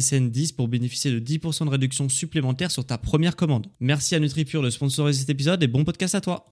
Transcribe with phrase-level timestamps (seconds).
[0.00, 3.66] SSN 10 pour bénéficier de 10% de réduction supplémentaire sur ta première commande.
[3.80, 6.46] Merci à NutriPure de sponsoriser cet épisode et bon podcast à toi.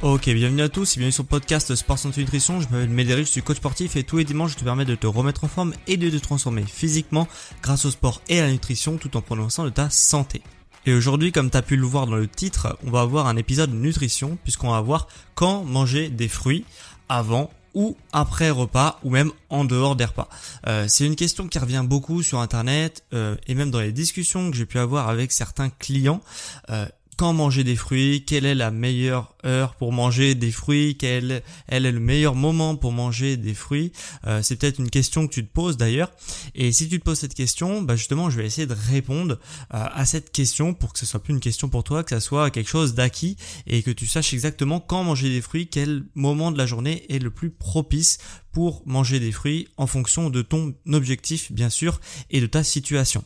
[0.00, 2.60] Ok, bienvenue à tous et bienvenue sur le podcast Sport Santé Nutrition.
[2.60, 4.94] Je m'appelle Médéric, je suis coach sportif et tous les dimanches je te permets de
[4.94, 7.26] te remettre en forme et de te transformer physiquement
[7.62, 10.40] grâce au sport et à la nutrition tout en soin de ta santé.
[10.88, 13.36] Et aujourd'hui, comme tu as pu le voir dans le titre, on va avoir un
[13.36, 16.64] épisode de nutrition puisqu'on va voir quand manger des fruits
[17.10, 20.30] avant ou après repas ou même en dehors des repas.
[20.66, 24.50] Euh, c'est une question qui revient beaucoup sur internet euh, et même dans les discussions
[24.50, 26.22] que j'ai pu avoir avec certains clients.
[26.70, 26.86] Euh,
[27.18, 31.80] quand manger des fruits, quelle est la meilleure heure pour manger des fruits, quel, est
[31.80, 33.90] le meilleur moment pour manger des fruits.
[34.28, 36.12] Euh, c'est peut-être une question que tu te poses d'ailleurs.
[36.54, 39.40] Et si tu te poses cette question, bah justement, je vais essayer de répondre
[39.74, 42.20] euh, à cette question pour que ce soit plus une question pour toi, que ça
[42.20, 46.52] soit quelque chose d'acquis et que tu saches exactement quand manger des fruits, quel moment
[46.52, 48.18] de la journée est le plus propice
[48.52, 53.24] pour manger des fruits en fonction de ton objectif bien sûr et de ta situation.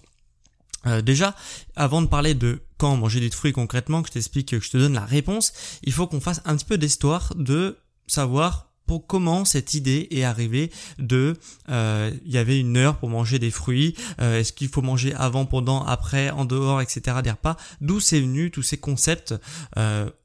[0.86, 1.34] Euh, déjà,
[1.76, 4.76] avant de parler de quand manger des fruits concrètement, que je t'explique, que je te
[4.76, 5.52] donne la réponse,
[5.84, 7.78] il faut qu'on fasse un petit peu d'histoire de
[8.08, 11.36] savoir pour comment cette idée est arrivée de
[11.68, 15.14] euh, il y avait une heure pour manger des fruits euh, est-ce qu'il faut manger
[15.14, 17.56] avant pendant après en dehors etc des repas.
[17.80, 19.32] D'où c'est venu tous ces concepts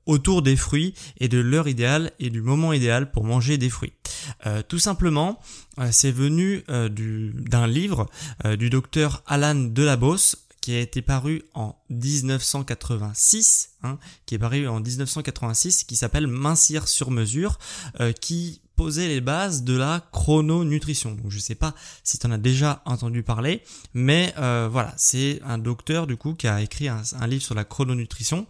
[0.08, 3.94] autour des fruits et de l'heure idéale et du moment idéal pour manger des fruits.
[4.68, 5.40] Tout simplement
[5.92, 8.08] c'est venu d'un livre
[8.58, 14.82] du docteur Alan Delabos qui a été paru en 1986, hein, qui est paru en
[14.82, 17.58] 1986, qui s'appelle Mincir sur mesure,
[18.02, 21.16] euh, qui posait les bases de la chrononutrition.
[21.30, 21.74] Je sais pas
[22.04, 23.64] si tu en as déjà entendu parler,
[23.94, 27.64] mais euh, voilà, c'est un docteur du coup qui a écrit un livre sur la
[27.64, 28.46] chrononutrition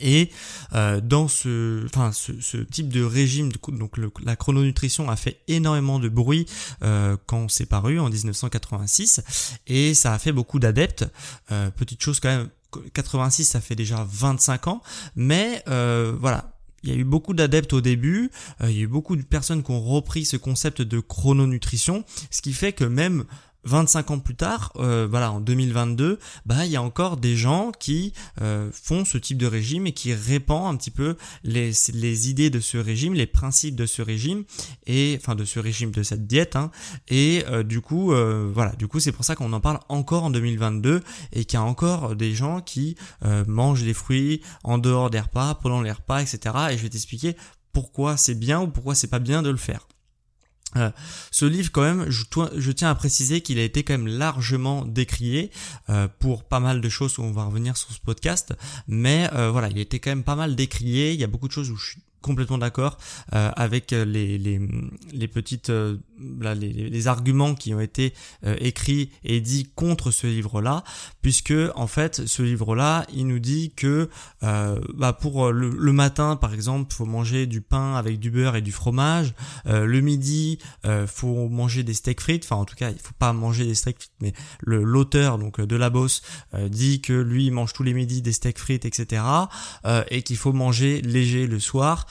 [0.00, 0.30] et
[0.74, 6.08] euh, dans ce, enfin, ce, type de régime, donc la chrononutrition a fait énormément de
[6.08, 6.46] bruit
[6.82, 9.22] euh, quand c'est paru en 1986,
[9.66, 11.06] et ça a fait beaucoup d'adeptes.
[11.52, 12.48] Euh, petite chose quand même,
[12.94, 14.82] 86 ça fait déjà 25 ans,
[15.16, 18.30] mais voilà, il y a eu beaucoup d'adeptes au début,
[18.62, 22.42] il y a eu beaucoup de personnes qui ont repris ce concept de chrononutrition, ce
[22.42, 23.24] qui fait que même
[23.64, 27.72] 25 ans plus tard, euh, voilà, en 2022, bah il y a encore des gens
[27.78, 32.30] qui euh, font ce type de régime et qui répandent un petit peu les, les
[32.30, 34.44] idées de ce régime, les principes de ce régime
[34.86, 36.56] et enfin de ce régime de cette diète.
[36.56, 36.70] Hein,
[37.08, 38.12] et euh, du coup,
[38.52, 41.02] voilà, du coup c'est pour ça qu'on en parle encore en 2022
[41.32, 42.96] et qu'il y a encore des gens qui
[43.46, 46.54] mangent des fruits en dehors des repas, pendant les repas, etc.
[46.70, 47.36] Et je vais t'expliquer
[47.72, 49.86] pourquoi c'est bien ou pourquoi c'est pas bien de le faire.
[50.76, 50.90] Euh,
[51.30, 55.50] ce livre, quand même, je, tiens à préciser qu'il a été quand même largement décrié
[55.90, 57.18] euh, pour pas mal de choses.
[57.18, 58.54] On va revenir sur ce podcast,
[58.88, 61.12] mais euh, voilà, il a été quand même pas mal décrié.
[61.12, 62.98] Il y a beaucoup de choses où je suis complètement d'accord
[63.30, 64.60] avec les, les,
[65.12, 65.70] les petites
[66.20, 68.14] les, les, arguments qui ont été
[68.44, 70.84] euh, écrits et dits contre ce livre-là,
[71.22, 74.08] puisque en fait ce livre-là, il nous dit que
[74.42, 78.62] euh, bah pour le, matin, par exemple, faut manger du pain avec du beurre et
[78.62, 79.34] du fromage.
[79.66, 80.58] Euh, le midi,
[81.06, 82.44] faut manger des steaks frites.
[82.44, 84.32] Enfin, en tout cas, il faut pas manger des steaks frites, mais
[84.62, 86.22] l'auteur donc de la Bosse
[86.68, 89.22] dit que lui il mange tous les midis des steaks frites, etc.
[90.10, 92.06] et qu'il faut manger léger le soir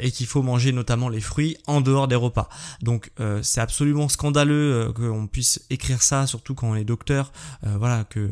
[0.00, 2.48] et qu'il faut manger notamment les fruits en dehors des repas.
[2.82, 3.10] Donc
[3.42, 7.32] c'est absolument scandaleux euh, qu'on puisse écrire ça, surtout quand on est docteur.
[7.66, 8.30] Euh, voilà que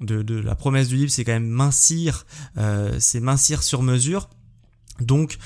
[0.00, 2.26] de, la promesse du livre, c'est quand même mincir,
[2.56, 4.28] euh, c'est mincir sur mesure.
[5.00, 5.38] Donc,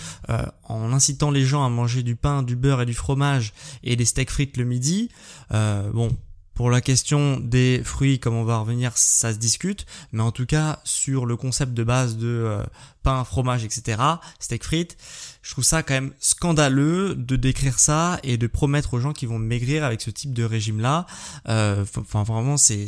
[0.62, 3.52] en incitant les gens à manger du pain, du beurre et du fromage
[3.82, 5.10] et des steaks frites le midi,
[5.50, 6.08] bon,
[6.54, 10.44] Pour la question des fruits, comme on va revenir, ça se discute, mais en tout
[10.44, 12.62] cas sur le concept de base de euh,
[13.02, 14.00] pain, fromage, etc.,
[14.38, 14.96] steak frites,
[15.42, 19.24] je trouve ça quand même scandaleux de décrire ça et de promettre aux gens qui
[19.24, 21.06] vont maigrir avec ce type de régime-là.
[21.48, 22.86] Euh, enfin vraiment, c'est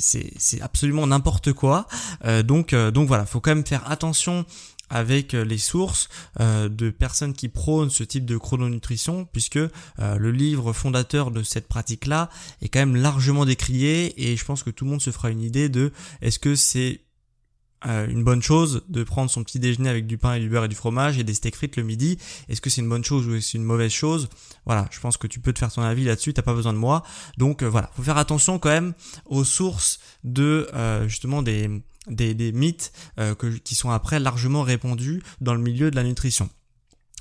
[0.61, 1.88] absolument n'importe quoi.
[2.26, 4.44] Euh, donc donc voilà, faut quand même faire attention
[4.90, 6.08] avec euh, les sources
[6.40, 11.42] euh, de personnes qui prônent ce type de chrononutrition puisque euh, le livre fondateur de
[11.42, 12.31] cette pratique-là
[12.62, 15.42] est quand même largement décrié et je pense que tout le monde se fera une
[15.42, 17.00] idée de est-ce que c'est
[17.86, 20.69] une bonne chose de prendre son petit déjeuner avec du pain et du beurre et
[20.69, 22.16] du fromage et des steaks frites le midi?
[22.48, 24.30] Est-ce que c'est une bonne chose ou c'est une mauvaise chose?
[24.64, 26.78] Voilà, je pense que tu peux te faire ton avis là-dessus, t'as pas besoin de
[26.78, 27.02] moi.
[27.37, 28.94] Donc voilà, faut faire attention quand même
[29.26, 30.66] aux sources de
[31.06, 33.34] justement des des, mythes euh,
[33.64, 36.48] qui sont après largement répandus dans le milieu de la nutrition.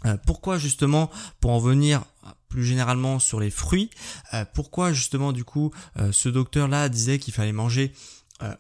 [0.06, 1.09] Euh, pourquoi justement,
[1.39, 2.03] pour en venir
[2.50, 3.89] plus généralement sur les fruits,
[4.33, 5.71] euh, pourquoi justement du coup
[6.12, 7.94] ce docteur là disait qu'il fallait manger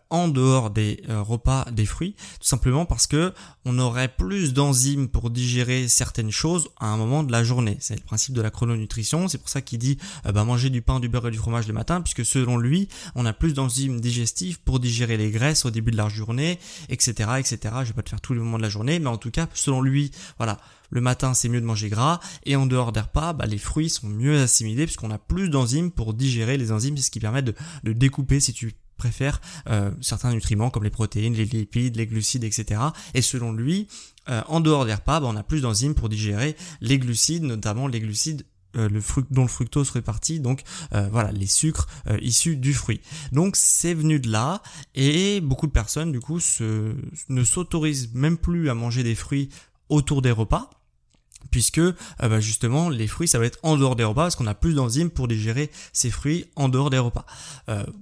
[0.09, 3.33] en dehors des euh, repas des fruits, tout simplement parce que
[3.65, 7.77] on aurait plus d'enzymes pour digérer certaines choses à un moment de la journée.
[7.79, 10.81] C'est le principe de la chrononutrition, c'est pour ça qu'il dit euh, bah, manger du
[10.81, 13.99] pain, du beurre et du fromage le matin, puisque selon lui, on a plus d'enzymes
[13.99, 16.59] digestives pour digérer les graisses au début de la journée,
[16.89, 17.57] etc., etc.
[17.81, 19.47] Je vais pas te faire tous les moments de la journée, mais en tout cas,
[19.53, 20.59] selon lui, voilà,
[20.91, 23.89] le matin c'est mieux de manger gras et en dehors des repas bah, les fruits
[23.89, 27.41] sont mieux assimilés puisqu'on a plus d'enzymes pour digérer les enzymes c'est ce qui permet
[27.41, 28.73] de, de découper si tu
[29.03, 32.79] préfère euh, certains nutriments comme les protéines, les lipides, les glucides, etc.
[33.13, 33.87] Et selon lui,
[34.29, 37.87] euh, en dehors des repas, bah, on a plus d'enzymes pour digérer les glucides, notamment
[37.87, 38.45] les glucides
[38.77, 40.03] euh, le dont le fructose fait
[40.39, 40.63] donc
[41.11, 41.87] voilà les sucres
[42.21, 43.01] issus du fruit.
[43.31, 44.63] Donc c'est venu de là
[44.95, 49.49] et beaucoup de personnes du coup ne s'autorisent même plus à manger des fruits
[49.89, 50.69] autour des repas
[51.51, 51.81] puisque
[52.19, 54.73] bah, justement les fruits ça va être en dehors des repas parce qu'on a plus
[54.73, 57.25] d'enzymes pour digérer ces fruits en dehors des repas.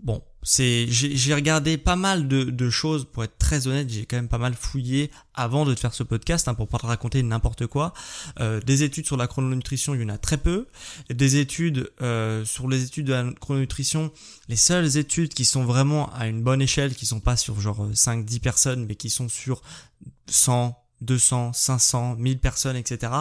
[0.03, 4.29] bon, c'est j'ai regardé pas mal de, choses pour être très honnête j'ai quand même
[4.29, 7.67] pas mal fouillé avant de te faire ce podcast hein, pour pas te raconter n'importe
[7.67, 7.93] quoi
[8.39, 10.67] euh, des études sur la chrononutrition il y en a très peu
[11.09, 14.11] des études euh, sur les études de la chrononutrition
[14.47, 17.87] les seules études qui sont vraiment à une bonne échelle qui sont pas sur genre
[17.93, 19.61] 5 10 personnes mais qui sont sur
[20.27, 23.11] 100 200, 500, 1000 personnes, etc.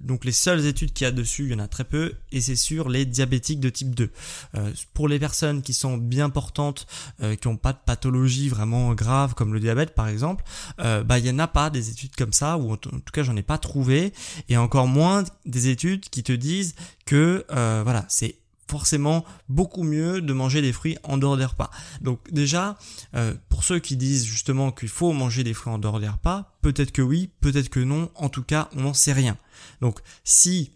[0.00, 2.40] Donc les seules études qu'il y a dessus, il y en a très peu, et
[2.40, 4.10] c'est sur les diabétiques de type 2.
[4.56, 6.86] Euh, pour les personnes qui sont bien portantes,
[7.22, 10.44] euh, qui n'ont pas de pathologie vraiment grave, comme le diabète par exemple,
[10.80, 13.22] euh, bah il y en a pas des études comme ça, ou en tout cas
[13.22, 14.12] j'en ai pas trouvé,
[14.48, 16.74] et encore moins des études qui te disent
[17.06, 18.39] que voilà c'est
[18.70, 21.70] forcément beaucoup mieux de manger des fruits en dehors des repas.
[22.00, 22.78] Donc déjà,
[23.14, 26.56] euh, pour ceux qui disent justement qu'il faut manger des fruits en dehors des repas,
[26.62, 29.36] peut-être que oui, peut-être que non, en tout cas, on n'en sait rien.
[29.80, 30.72] Donc si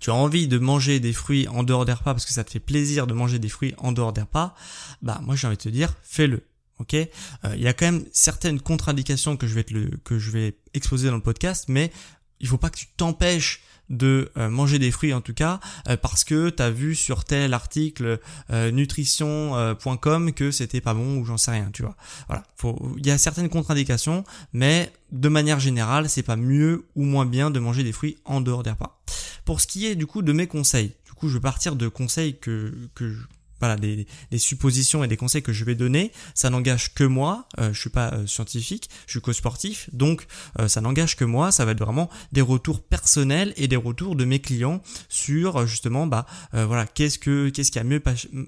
[0.00, 2.50] tu as envie de manger des fruits en dehors des repas parce que ça te
[2.50, 4.54] fait plaisir de manger des fruits en dehors des repas,
[5.02, 6.42] bah moi j'ai envie de te dire, fais-le.
[6.80, 7.08] Ok, euh,
[7.54, 9.64] il y a quand même certaines contre-indications que je vais
[10.02, 11.92] que je vais exposer dans le podcast, mais
[12.40, 15.96] il faut pas que tu t'empêches de euh, manger des fruits en tout cas euh,
[15.96, 18.18] parce que tu as vu sur tel article
[18.50, 21.96] euh, nutrition.com que c'était pas bon ou j'en sais rien, tu vois.
[22.28, 22.44] Voilà,
[22.96, 27.50] il y a certaines contre-indications mais de manière générale, c'est pas mieux ou moins bien
[27.50, 29.00] de manger des fruits en dehors des repas.
[29.44, 31.88] Pour ce qui est du coup de mes conseils, du coup, je vais partir de
[31.88, 33.16] conseils que que
[33.64, 34.06] voilà, des,
[34.36, 37.48] suppositions et des conseils que je vais donner, ça n'engage que moi.
[37.58, 40.26] Euh, je suis pas euh, scientifique, je suis co-sportif, donc
[40.58, 41.50] euh, ça n'engage que moi.
[41.50, 45.66] Ça va être vraiment des retours personnels et des retours de mes clients sur euh,
[45.66, 48.02] justement, bah voilà, qu'est-ce que qu'est-ce qui a mieux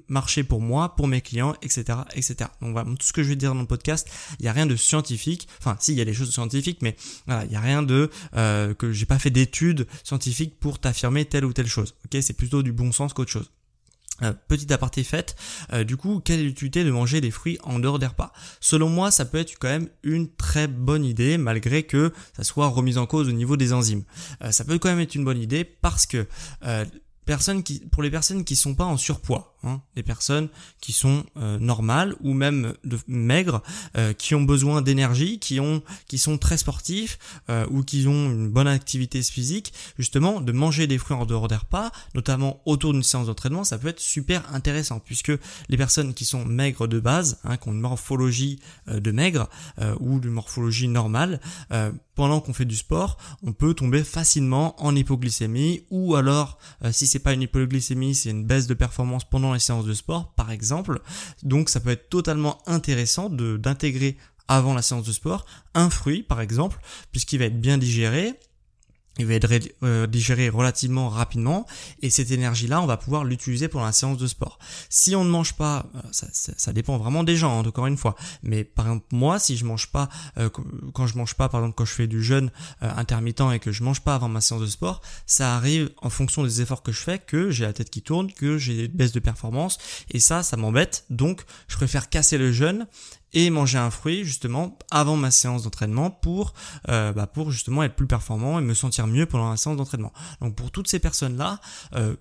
[0.09, 2.51] marché pour moi, pour mes clients, etc., etc.
[2.61, 4.09] Donc voilà, tout ce que je vais dire dans le podcast,
[4.39, 5.49] il y a rien de scientifique.
[5.59, 6.97] Enfin, si, il y a des choses scientifiques, mais
[7.27, 8.11] voilà, il y a rien de
[8.79, 11.95] que j'ai pas fait d'études scientifiques pour t'affirmer telle ou telle chose.
[12.05, 13.51] Ok, c'est plutôt du bon sens qu'autre chose.
[14.23, 15.37] Euh, petit aparté fait,
[15.73, 18.33] euh, du coup, quelle est l'utilité de manger des fruits en dehors des repas?
[18.61, 22.69] Selon moi, ça peut être quand même une très bonne idée, malgré que ça soit
[22.69, 24.05] remis en cause au niveau des enzymes.
[24.43, 26.27] Euh, ça peut quand même être une bonne idée parce que
[27.27, 30.49] personnes qui, pour les personnes qui sont pas en surpoids, hein, les personnes
[30.81, 32.75] qui sont euh, normales ou même
[33.09, 33.63] maigres,
[33.97, 35.59] euh, qui ont besoin d'énergie, qui
[36.19, 37.19] sont très sportifs
[37.51, 41.49] euh, ou qui ont une bonne activité physique, justement, de manger des fruits en dehors
[41.49, 45.33] des repas, notamment autour d'une séance d'entraînement, ça peut être super intéressant puisque
[45.69, 49.49] les personnes qui sont maigres de base, hein, qui ont une morphologie de maigre
[49.99, 51.41] ou une morphologie normale,
[52.15, 56.59] pendant qu'on fait du sport, on peut tomber facilement en hypoglycémie ou alors
[56.93, 59.95] si c'est c'est pas une hypoglycémie, c'est une baisse de performance pendant les séances de
[59.95, 61.01] sport, par exemple.
[61.43, 64.19] Donc ça peut être totalement intéressant d'intégrer
[64.49, 66.79] avant la séance de sport un fruit, par exemple,
[67.13, 68.35] puisqu'il va être bien digéré,
[69.19, 69.49] il va être
[69.83, 71.67] euh, digéré relativement rapidement.
[72.03, 74.59] Et cette énergie là on va pouvoir l'utiliser pendant la séance de sport.
[74.89, 77.97] Si on ne mange pas euh, ça, ça, dépend vraiment des gens hein, encore une
[77.97, 78.15] fois.
[78.43, 80.09] Mais par exemple moi si je mange pas
[80.39, 80.49] euh,
[80.93, 83.83] quand je mange pas par exemple quand je fais du jeûne intermittent et que je
[83.83, 87.01] mange pas avant ma séance de sport ça arrive en fonction des efforts que je
[87.01, 89.79] fais que j'ai la tête qui tourne que j'ai des baisses de performance.
[90.11, 91.05] Et ça ça m'embête.
[91.11, 92.87] Donc je préfère casser le jeûne
[93.33, 96.55] et manger un fruit justement avant ma séance d'entraînement pour
[96.89, 100.13] euh, bah pour justement être plus performant et me sentir mieux pendant la séance d'entraînement.
[100.41, 101.61] Donc pour toutes ces personnes là,
[101.95, 102.17] euh,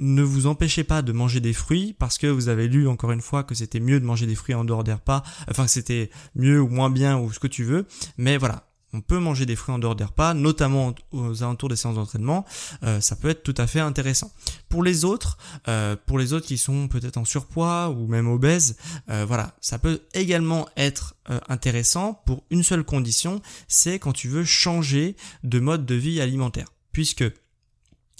[0.00, 3.20] ne vous empêchez pas de manger des fruits parce que vous avez lu encore une
[3.20, 6.10] fois que c'était mieux de manger des fruits en dehors des repas, enfin que c'était
[6.34, 7.86] mieux ou moins bien ou ce que tu veux,
[8.16, 11.76] mais voilà, on peut manger des fruits en dehors des repas, notamment aux alentours des
[11.76, 12.44] séances d'entraînement.
[12.82, 14.32] Euh, ça peut être tout à fait intéressant.
[14.68, 18.76] Pour les autres, euh, pour les autres qui sont peut-être en surpoids ou même obèses,
[19.10, 21.14] euh, voilà, ça peut également être
[21.50, 25.14] intéressant pour une seule condition, c'est quand tu veux changer
[25.44, 27.24] de mode de vie alimentaire, puisque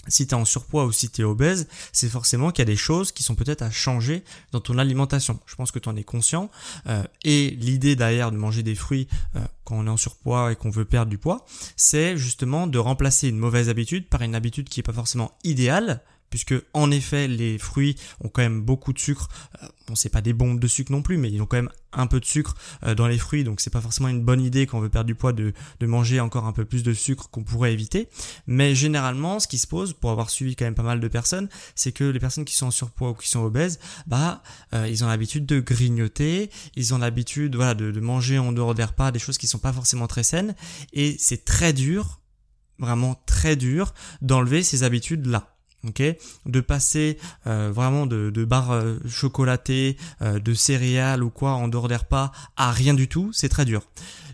[0.07, 2.71] si tu es en surpoids ou si tu es obèse, c'est forcément qu'il y a
[2.71, 5.39] des choses qui sont peut-être à changer dans ton alimentation.
[5.45, 6.49] Je pense que tu en es conscient.
[6.87, 10.55] Euh, et l'idée derrière de manger des fruits euh, quand on est en surpoids et
[10.55, 14.69] qu'on veut perdre du poids, c'est justement de remplacer une mauvaise habitude par une habitude
[14.69, 18.99] qui n'est pas forcément idéale, puisque en effet les fruits ont quand même beaucoup de
[18.99, 19.29] sucre.
[19.61, 21.69] Euh, bon, c'est pas des bombes de sucre non plus, mais ils ont quand même
[21.91, 24.67] un peu de sucre euh, dans les fruits, donc c'est pas forcément une bonne idée
[24.67, 27.43] quand on veut perdre du poids de, manger encore un peu plus de sucre qu'on
[27.43, 28.09] pourrait éviter.
[28.45, 31.49] Mais généralement, ce qui se pose, pour avoir suivi quand même pas mal de personnes,
[31.75, 34.43] c'est que les personnes qui sont en surpoids ou qui sont obèses, bah
[34.73, 38.75] euh, ils ont l'habitude de grignoter, ils ont l'habitude voilà de, de manger en dehors
[38.75, 40.55] des repas des choses qui sont pas forcément très saines,
[40.93, 42.19] et c'est très dur,
[42.77, 45.25] vraiment très dur d'enlever ces habitudes
[45.83, 46.03] là ok
[46.45, 47.17] de passer
[47.47, 51.95] euh, vraiment de, de barres euh, chocolatées euh, de céréales ou quoi en dehors des
[51.95, 53.83] repas à rien du tout c'est très dur.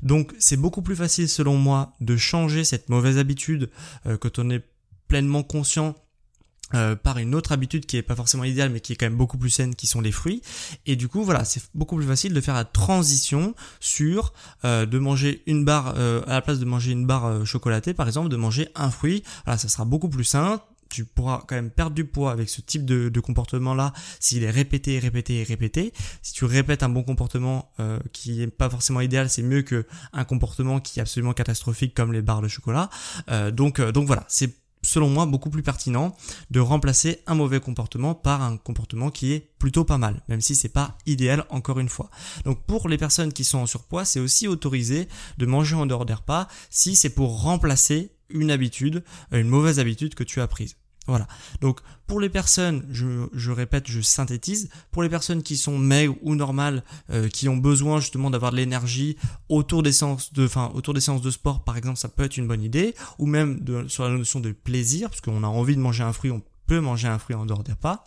[0.03, 3.69] Donc c'est beaucoup plus facile selon moi de changer cette mauvaise habitude
[4.19, 4.63] quand on est
[5.07, 5.95] pleinement conscient
[7.03, 9.37] par une autre habitude qui est pas forcément idéale mais qui est quand même beaucoup
[9.37, 10.41] plus saine qui sont les fruits.
[10.85, 14.33] Et du coup voilà c'est beaucoup plus facile de faire la transition sur
[14.63, 18.35] de manger une barre à la place de manger une barre chocolatée par exemple de
[18.35, 19.23] manger un fruit.
[19.45, 22.61] Voilà ça sera beaucoup plus sain tu pourras quand même perdre du poids avec ce
[22.61, 25.93] type de, comportement-là s'il est répété, répété et répété.
[26.21, 29.85] Si tu répètes un bon comportement euh, qui est pas forcément idéal, c'est mieux que
[30.13, 32.89] un comportement qui est absolument catastrophique comme les barres de chocolat.
[33.29, 36.15] Euh, donc, euh, donc voilà, c'est selon moi beaucoup plus pertinent
[36.51, 40.55] de remplacer un mauvais comportement par un comportement qui est plutôt pas mal, même si
[40.55, 42.09] c'est pas idéal encore une fois.
[42.45, 46.05] Donc pour les personnes qui sont en surpoids, c'est aussi autorisé de manger en dehors
[46.05, 50.75] des repas si c'est pour remplacer une habitude, une mauvaise habitude que tu as prise.
[51.07, 51.27] Voilà.
[51.61, 56.35] Donc pour les personnes, je, répète, je synthétise, pour les personnes qui sont maigres ou
[56.35, 59.15] normales, euh, qui ont besoin justement d'avoir de l'énergie
[59.49, 62.37] autour des séances de, enfin autour des séances de sport, par exemple, ça peut être
[62.37, 65.75] une bonne idée, ou même de, sur la notion de plaisir, parce qu'on a envie
[65.75, 68.03] de manger un fruit, on peut manger un fruit en dehors des repas.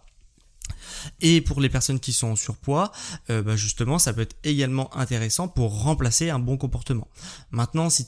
[1.21, 2.93] Et pour les personnes qui sont en surpoids,
[3.31, 7.09] euh, bah, justement, ça peut être également intéressant pour remplacer un bon comportement.
[7.51, 8.07] Maintenant, si,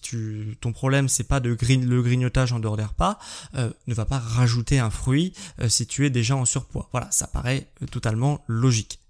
[0.00, 3.18] tu, ton problème c'est pas de le grignotage en dehors des repas,
[3.54, 6.88] euh, ne va pas rajouter un fruit euh, si tu es déjà en surpoids.
[6.92, 9.00] Voilà, ça paraît totalement logique.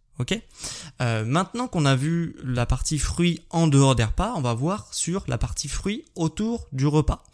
[1.00, 4.88] Euh, Maintenant qu'on a vu la partie fruits en dehors des repas, on va voir
[4.92, 7.24] sur la partie fruits autour du repas.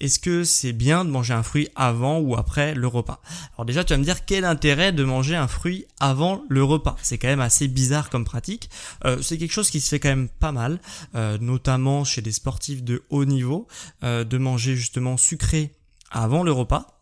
[0.00, 3.20] Est-ce que c'est bien de manger un fruit avant ou après le repas?
[3.54, 6.96] Alors déjà, tu vas me dire quel intérêt de manger un fruit avant le repas?
[7.02, 8.70] C'est quand même assez bizarre comme pratique.
[9.04, 10.80] Euh, c'est quelque chose qui se fait quand même pas mal,
[11.14, 13.66] euh, notamment chez des sportifs de haut niveau,
[14.02, 15.72] de manger justement sucré
[16.10, 16.98] avant le repas.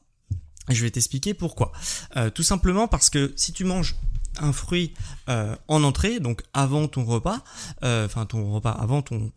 [0.68, 1.72] Je vais t'expliquer pourquoi.
[2.34, 3.96] tout simplement parce que si tu manges
[4.38, 4.94] un fruit
[5.28, 7.42] euh, en entrée, donc avant ton repas,
[7.82, 9.30] euh, enfin ton repas, avant ton,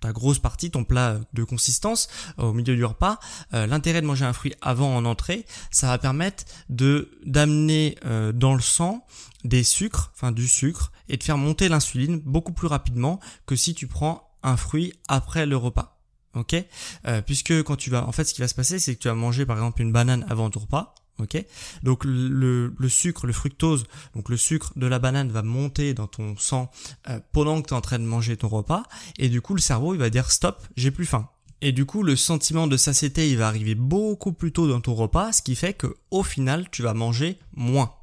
[0.00, 2.08] ta grosse partie, ton plat de consistance
[2.38, 3.18] au milieu du repas,
[3.52, 7.96] euh, l'intérêt de manger un fruit avant en entrée, ça va permettre de d'amener
[8.34, 9.06] dans le sang
[9.44, 13.74] des sucres, enfin du sucre, et de faire monter l'insuline beaucoup plus rapidement que si
[13.74, 15.98] tu prends un fruit après le repas.
[16.34, 16.56] Ok?
[17.26, 19.14] Puisque quand tu vas, en fait, ce qui va se passer, c'est que tu vas
[19.14, 21.42] manger par exemple une banane avant ton repas Ok,
[21.84, 23.84] donc le, sucre, le fructose,
[24.16, 26.72] donc le sucre de la banane va monter dans ton sang
[27.08, 28.82] euh, pendant que tu es en train de manger ton repas,
[29.18, 31.28] et du coup le cerveau il va dire stop, j'ai plus faim.
[31.60, 34.94] Et du coup le sentiment de satiété il va arriver beaucoup plus tôt dans ton
[34.94, 37.94] repas, ce qui fait que au final tu vas manger moins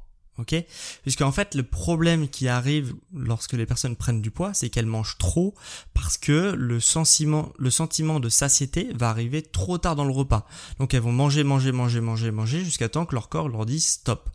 [0.42, 0.54] ok?
[1.02, 5.16] Puisqu'en fait, le problème qui arrive lorsque les personnes prennent du poids, c'est qu'elles mangent
[5.18, 5.54] trop
[5.94, 10.46] parce que le sentiment, le sentiment de satiété va arriver trop tard dans le repas.
[10.78, 13.86] Donc elles vont manger, manger, manger, manger, manger jusqu'à temps que leur corps leur dise
[13.86, 14.30] stop.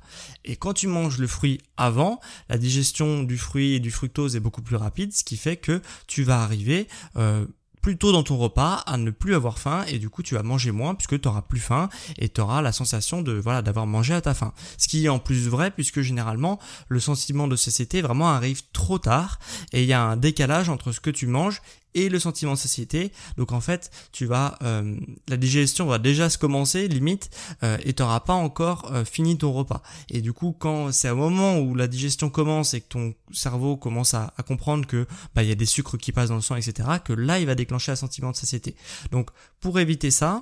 [0.45, 4.39] Et quand tu manges le fruit avant, la digestion du fruit et du fructose est
[4.39, 6.87] beaucoup plus rapide, ce qui fait que tu vas arriver
[7.17, 7.45] euh,
[7.81, 10.43] plus tôt dans ton repas à ne plus avoir faim et du coup tu vas
[10.43, 13.87] manger moins puisque tu auras plus faim et tu auras la sensation de voilà d'avoir
[13.87, 14.53] mangé à ta faim.
[14.77, 18.99] Ce qui est en plus vrai puisque généralement le sentiment de satiété vraiment arrive trop
[18.99, 19.39] tard
[19.73, 21.61] et il y a un décalage entre ce que tu manges
[21.97, 23.11] et le sentiment de satiété.
[23.37, 24.95] Donc en fait, tu vas euh,
[25.27, 27.29] la digestion va déjà se commencer limite
[27.63, 29.81] euh, et tu n'auras pas encore euh, fini ton repas.
[30.09, 33.77] Et du coup, quand c'est au moment où la digestion commence et que ton cerveau
[33.77, 36.55] commence à, comprendre que bah il y a des sucres qui passent dans le sang,
[36.55, 38.75] etc., que là il va déclencher un sentiment de satiété.
[39.11, 40.41] Donc pour éviter ça,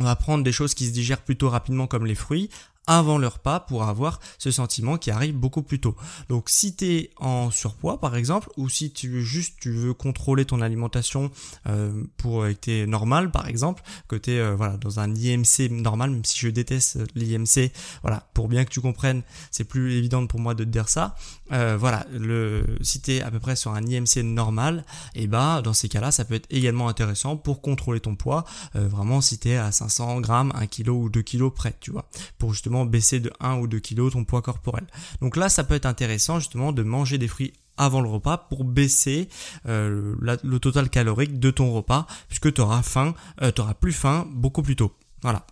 [0.00, 2.48] on va prendre des choses qui se digèrent plutôt rapidement comme les fruits,
[2.86, 5.94] avant leur repas pour avoir ce sentiment qui arrive beaucoup plus tôt.
[6.28, 10.44] Donc si tu es en surpoids par exemple ou si tu juste tu veux contrôler
[10.44, 11.30] ton alimentation
[11.68, 15.70] euh, pour que tu normal par exemple, que tu es euh, voilà dans un IMC
[15.70, 17.70] normal même si je déteste l'IMC,
[18.02, 21.14] voilà, pour bien que tu comprennes, c'est plus évident pour moi de te dire ça.
[21.52, 24.84] Euh, voilà, le si tu es à peu près sur un IMC normal,
[25.14, 28.14] et eh bah ben, dans ces cas-là, ça peut être également intéressant pour contrôler ton
[28.14, 28.44] poids,
[28.74, 32.08] vraiment si tu es à 500 grammes, 1 kg ou 2 kg près, tu vois,
[32.38, 34.86] pour justement baisser de 1 ou 2 kg ton poids corporel.
[35.20, 38.64] Donc là, ça peut être intéressant justement de manger des fruits avant le repas pour
[38.64, 39.28] baisser
[39.66, 43.92] euh, le total calorique de ton repas puisque tu auras faim, euh, tu auras plus
[43.92, 44.94] faim beaucoup plus tôt.
[45.22, 45.46] Voilà.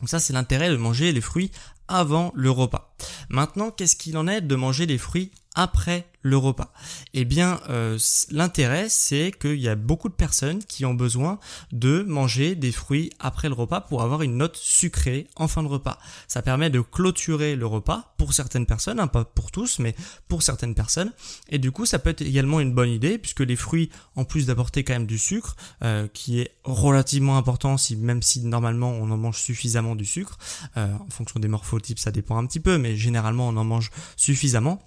[0.00, 1.50] Donc ça c'est l'intérêt de manger les fruits
[1.88, 2.94] avant le repas.
[3.28, 6.72] Maintenant, qu'est-ce qu'il en est de manger des fruits après le repas
[7.14, 7.98] Eh bien, euh,
[8.30, 11.38] l'intérêt, c'est qu'il y a beaucoup de personnes qui ont besoin
[11.72, 15.68] de manger des fruits après le repas pour avoir une note sucrée en fin de
[15.68, 15.98] repas.
[16.28, 19.94] Ça permet de clôturer le repas pour certaines personnes, hein, pas pour tous, mais
[20.28, 21.12] pour certaines personnes.
[21.48, 24.46] Et du coup, ça peut être également une bonne idée puisque les fruits, en plus
[24.46, 29.10] d'apporter quand même du sucre, euh, qui est relativement important, si même si normalement on
[29.10, 30.38] en mange suffisamment du sucre,
[30.76, 33.90] euh, en fonction des morphotypes, ça dépend un petit peu, mais généralement on en mange
[34.16, 34.82] suffisamment.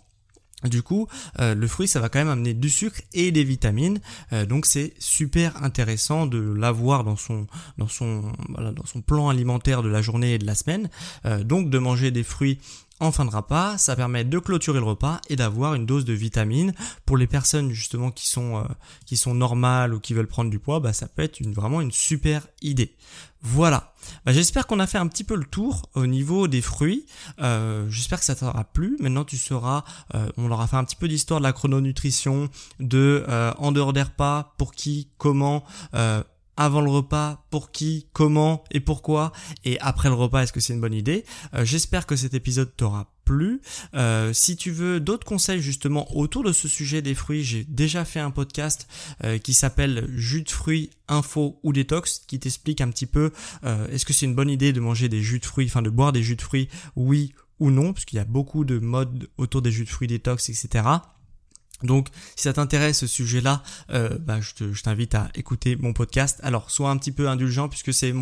[0.65, 1.07] Du coup,
[1.39, 3.99] euh, le fruit, ça va quand même amener du sucre et des vitamines,
[4.33, 7.47] euh, donc c'est super intéressant de l'avoir dans son
[7.77, 10.89] dans son dans son plan alimentaire de la journée et de la semaine.
[11.25, 12.59] Euh, donc de manger des fruits
[12.99, 16.13] en fin de repas, ça permet de clôturer le repas et d'avoir une dose de
[16.13, 16.73] vitamines.
[17.05, 18.65] Pour les personnes justement qui sont
[19.05, 21.81] qui sont normales ou qui veulent prendre du poids, bah ça peut être une, vraiment
[21.81, 22.95] une super idée.
[23.41, 23.93] Voilà.
[24.25, 27.05] Bah, j'espère qu'on a fait un petit peu le tour au niveau des fruits.
[27.39, 28.97] Euh, j'espère que ça t'aura plu.
[28.99, 29.83] Maintenant, tu sauras,
[30.15, 33.71] euh, on leur a fait un petit peu d'histoire de la chrononutrition, de euh, en
[33.71, 35.63] dehors des repas, pour qui, comment
[36.59, 39.31] avant le repas, pour qui, comment et pourquoi,
[39.63, 41.23] et après le repas, est-ce que c'est une bonne idée?
[41.53, 43.61] Euh, j'espère que cet épisode t'aura plu.
[43.95, 48.03] Euh, si tu veux d'autres conseils justement autour de ce sujet des fruits, j'ai déjà
[48.03, 48.89] fait un podcast
[49.23, 53.31] euh, qui s'appelle Jus de fruits, info ou détox, qui t'explique un petit peu
[53.63, 56.11] est-ce que c'est une bonne idée de manger des jus de fruits, enfin de boire
[56.11, 59.61] des jus de fruits, oui ou non, parce qu'il y a beaucoup de modes autour
[59.61, 60.83] des jus de fruits détox, etc.
[61.83, 66.39] Donc, si ça t'intéresse ce sujet-là, euh, bah, je t'invite à écouter mon podcast.
[66.43, 68.13] Alors, sois un petit peu indulgent puisque c'est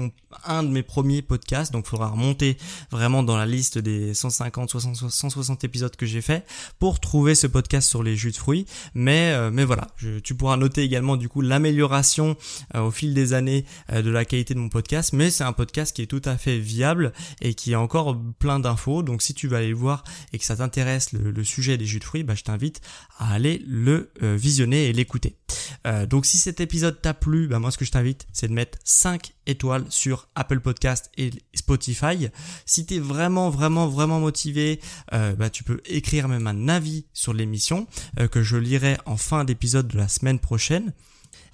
[0.46, 2.58] un de mes premiers podcasts, donc il faudra remonter
[2.91, 4.70] vraiment dans la liste des 150,
[5.10, 6.46] 160 épisodes que j'ai fait
[6.80, 8.65] pour trouver ce podcast sur les jus de fruits.
[8.93, 9.88] Mais, euh, mais voilà,
[10.24, 12.38] tu pourras noter également du coup l'amélioration
[12.76, 15.13] euh, au fil des années de la qualité de mon podcast.
[15.13, 18.60] Mais c'est un podcast qui est tout à fait viable et qui a encore plein
[18.60, 19.02] d'infos.
[19.02, 22.00] Donc, si tu vas aller voir et que ça t'intéresse le, le, sujet des jus
[22.00, 22.82] de fruits, bah, je t'invite
[23.17, 25.38] à aller le euh, visionner et l'écouter.
[25.86, 28.53] Euh, donc si cet épisode t'a plu, bah moi ce que je t'invite c'est de
[28.53, 32.29] mettre 5 étoiles sur Apple Podcast et Spotify.
[32.65, 34.79] Si t'es vraiment vraiment vraiment motivé,
[35.13, 37.88] euh, bah tu peux écrire même un avis sur l'émission
[38.31, 40.93] que je lirai en fin d'épisode de la semaine prochaine.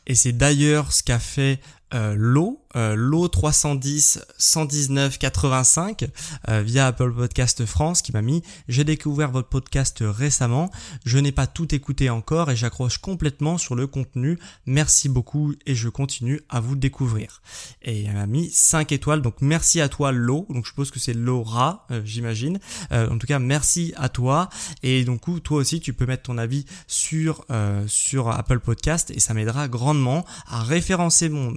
[0.06, 1.60] Et c'est d'ailleurs ce qu'a fait
[1.94, 6.06] euh, l'eau, euh, l'eau 310 119 85
[6.48, 10.72] via Apple Podcast France qui m'a mis j'ai découvert votre podcast récemment,
[11.06, 14.40] je n'ai pas tout écouté encore et j'accroche complètement sur le contenu.
[14.66, 17.42] Merci beaucoup et je continue à vous découvrir.
[17.84, 20.48] Et elle m'a mis 5 étoiles donc merci à toi l'eau.
[20.50, 22.60] Donc je suppose que c'est Laura, euh, j'imagine.
[22.92, 24.50] Euh, en tout cas, merci à toi
[24.82, 27.46] et donc toi aussi tu peux mettre ton avis sur
[27.88, 31.54] sur Apple Podcast et ça m'aidera grandement à référencer mon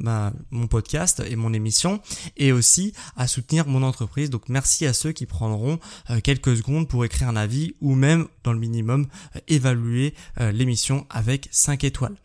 [0.51, 2.01] mon podcast et mon émission
[2.37, 4.31] et aussi à soutenir mon entreprise.
[4.31, 5.79] Donc merci à ceux qui prendront
[6.11, 10.53] euh, quelques secondes pour écrire un avis ou même dans le minimum euh, évaluer euh,
[10.53, 12.17] l'émission avec 5 étoiles.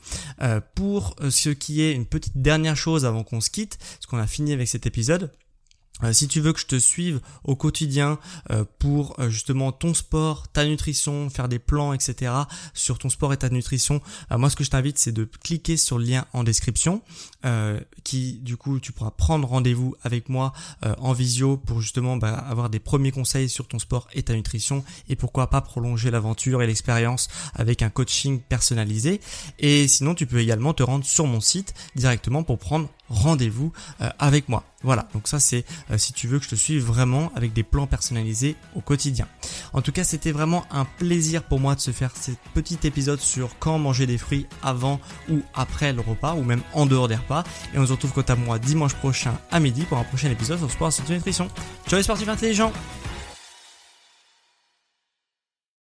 [0.76, 4.28] pour ce qui est une petite dernière chose avant qu'on se quitte, parce qu'on a
[4.28, 5.32] fini avec cet épisode,
[6.12, 10.48] si tu veux que je te suive au quotidien euh, pour euh, justement ton sport,
[10.48, 12.32] ta nutrition, faire des plans, etc.
[12.74, 15.98] sur ton sport et ta nutrition, moi ce que je t'invite c'est de cliquer sur
[15.98, 17.02] le lien en description
[18.04, 20.54] qui du coup tu pourras prendre rendez-vous avec moi
[21.00, 24.84] en visio pour justement bah, avoir des premiers conseils sur ton sport et ta nutrition
[25.10, 29.22] et pourquoi pas prolonger l'aventure et l'expérience avec un coaching personnalisé.
[29.60, 33.72] Et sinon tu peux également te rendre sur mon site directement pour prendre rendez-vous
[34.20, 34.64] avec moi.
[34.84, 37.64] Voilà, donc ça c'est euh, si tu veux que je te suive vraiment avec des
[37.64, 39.28] plans personnalisés au quotidien.
[39.74, 43.20] En tout cas, c'était vraiment un plaisir pour moi de se faire ce petit épisode
[43.20, 47.16] sur quand manger des fruits avant ou après le repas ou même en dehors des
[47.16, 47.44] repas.
[47.74, 50.58] Et on se retrouve quant à moi dimanche prochain à midi pour un prochain épisode
[50.58, 51.48] sur Sport Santé Nutrition.
[51.88, 52.74] Ciao les sportifs intelligents